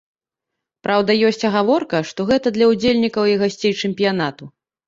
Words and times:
Праўда, 0.87 1.11
ёсць 1.27 1.45
агаворка, 1.51 2.01
што 2.13 2.27
гэта 2.31 2.55
для 2.57 2.73
ўдзельнікаў 2.73 3.23
і 3.33 3.39
гасцей 3.45 3.73
чэмпіянату. 3.83 4.53